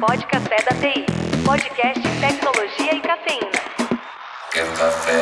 [0.00, 1.04] Pode Café da TI.
[1.44, 3.50] Podcast Tecnologia e Cafeína.
[4.50, 5.12] Quer café?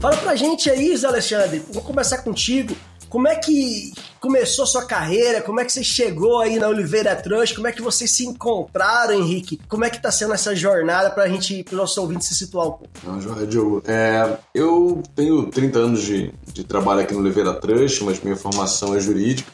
[0.00, 1.62] Fala pra gente aí, Zé Alexandre.
[1.70, 2.74] Vou começar contigo.
[3.10, 3.92] Como é que
[4.26, 5.40] começou sua carreira?
[5.40, 7.52] Como é que você chegou aí na Oliveira Trans?
[7.52, 9.60] Como é que vocês se encontraram, Henrique?
[9.68, 12.70] Como é que tá sendo essa jornada pra gente, pro nosso ouvinte se situar um
[12.70, 12.88] pouco?
[13.04, 13.82] Não, Jorge Diogo.
[13.86, 18.96] É, eu tenho 30 anos de, de trabalho aqui no Oliveira Trust, mas minha formação
[18.96, 19.48] é jurídica.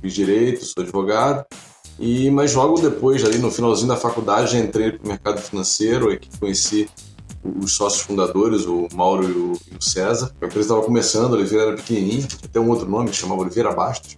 [0.00, 1.44] Fiz direito, sou advogado.
[1.98, 6.18] E, mas logo depois, ali no finalzinho da faculdade, entrei para o mercado financeiro, aí
[6.18, 6.88] que conheci
[7.44, 10.34] os sócios fundadores, o Mauro e o, e o César.
[10.40, 13.72] A empresa estava começando, a Oliveira era pequenininha, até um outro nome que chamava Oliveira
[13.72, 14.16] Bastos.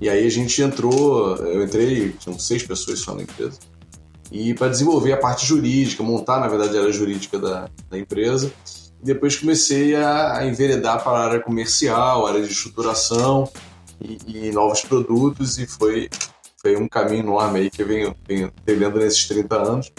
[0.00, 3.58] E aí a gente entrou, eu entrei, tinham seis pessoas só na empresa.
[4.30, 8.52] E para desenvolver a parte jurídica, montar, na verdade, a área jurídica da, da empresa.
[9.00, 13.48] E depois comecei a, a enveredar para a área comercial, área de estruturação
[14.00, 16.08] e, e novos produtos, e foi,
[16.56, 19.92] foi um caminho enorme aí que eu venho, venho nesses 30 anos.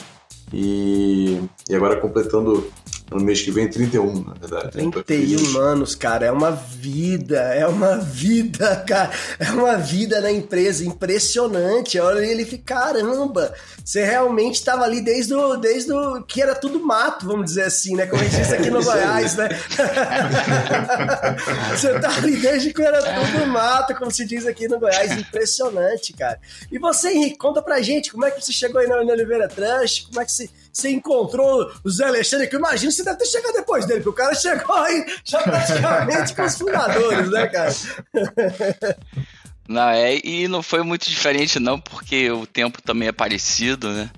[0.51, 2.69] E, e agora completando
[3.11, 4.71] no mês que vem 31, na verdade.
[4.71, 10.85] 31 anos, cara, é uma vida, é uma vida, cara, é uma vida na empresa
[10.85, 11.99] impressionante.
[11.99, 16.79] Olha ele fica, caramba, você realmente estava ali desde o, desde o que era tudo
[16.79, 18.05] mato, vamos dizer assim, né?
[18.07, 19.49] Como a gente disse aqui no Goiás, né?
[21.71, 26.13] você tá ali desde que era tudo mato, como se diz aqui no Goiás, impressionante,
[26.13, 26.39] cara.
[26.71, 29.99] E você, Henrique, conta pra gente como é que você chegou aí na, Oliveira Trans,
[29.99, 33.17] como é que você, você encontrou o Zé Alexandre, que eu imagino que você deve
[33.19, 37.47] ter chegado depois dele, porque o cara chegou aí já praticamente com os fundadores, né,
[37.47, 37.71] cara?
[39.67, 44.09] Não, é, e não foi muito diferente, não, porque o tempo também é parecido, né?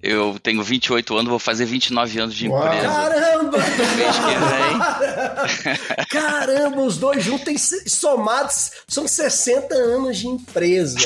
[0.00, 2.62] Eu tenho 28 anos, vou fazer 29 anos de Uau.
[2.62, 2.88] empresa.
[2.88, 3.58] Caramba!
[3.96, 5.96] Mês que vem.
[6.10, 10.98] Caramba, os dois juntos somados são 60 anos de empresa.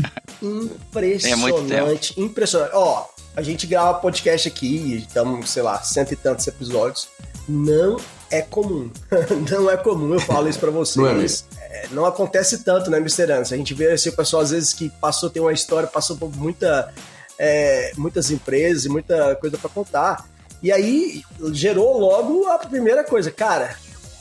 [0.42, 2.20] Impressionante, É muito tempo.
[2.20, 2.70] impressionante.
[2.74, 3.04] Ó,
[3.36, 7.06] a gente grava podcast aqui, estamos, sei lá, cento e tantos episódios.
[7.46, 7.98] Não
[8.30, 8.90] é comum.
[9.50, 11.44] Não é comum, eu falo isso pra vocês.
[11.50, 11.66] Não é.
[11.76, 13.24] É, não acontece tanto, né, Mr.
[13.24, 13.54] Anderson?
[13.54, 16.34] A gente vê assim, o pessoal às vezes que passou, tem uma história, passou por
[16.34, 16.92] muita,
[17.38, 20.26] é, muitas empresas e muita coisa pra contar.
[20.62, 23.76] E aí gerou logo a primeira coisa, cara.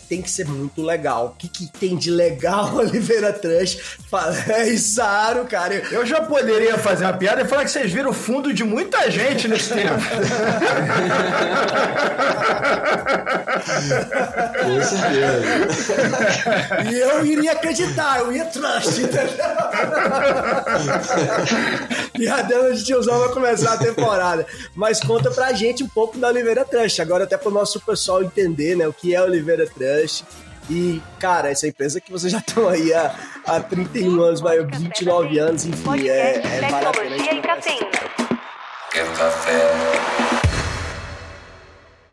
[0.08, 1.28] Tem que ser muito legal.
[1.28, 3.78] O que, que tem de legal, Oliveira Trans?
[4.48, 5.76] É Isaro, cara.
[5.92, 9.10] Eu já poderia fazer uma piada e falar que vocês viram o fundo de muita
[9.10, 9.96] gente nesse tempo.
[14.64, 15.44] Com certeza.
[16.92, 19.46] E eu iria acreditar, eu ia trust, entendeu?
[22.18, 24.46] e a Dama de Tiozão vai começar a temporada.
[24.76, 27.02] Mas conta pra gente um pouco da Oliveira Trust.
[27.02, 30.26] Agora, até pro nosso pessoal entender, né, o que é Oliveira Trust.
[30.70, 33.14] E, cara, essa empresa que vocês já estão aí há,
[33.46, 37.42] há 31 anos, vai, 29 anos, enfim, é, é e.
[37.42, 37.90] Cafeína.
[38.92, 40.35] Quer café?